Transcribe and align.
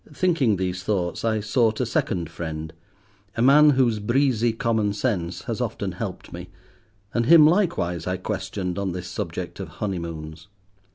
Thinking 0.11 0.55
these 0.55 0.81
thoughts, 0.81 1.23
I 1.23 1.41
sought 1.41 1.79
a 1.79 1.85
second 1.85 2.27
friend—a 2.31 3.39
man 3.43 3.69
whose 3.69 3.99
breezy 3.99 4.51
common 4.51 4.93
sense 4.93 5.43
has 5.43 5.61
often 5.61 5.91
helped 5.91 6.33
me, 6.33 6.49
and 7.13 7.27
him 7.27 7.45
likewise 7.45 8.07
I 8.07 8.17
questioned 8.17 8.79
on 8.79 8.93
this 8.93 9.07
subject 9.07 9.59
of 9.59 9.67
honeymoons. 9.67 10.47